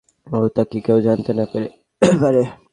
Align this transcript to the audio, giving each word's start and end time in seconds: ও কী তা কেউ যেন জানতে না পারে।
ও 0.27 0.37
কী 0.45 0.49
তা 0.55 0.63
কেউ 0.85 0.97
যেন 0.97 1.03
জানতে 1.07 1.31
না 1.37 1.45
পারে। 2.21 2.43